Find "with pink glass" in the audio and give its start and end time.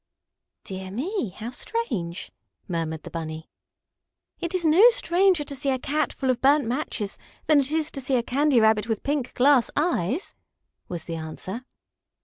8.87-9.69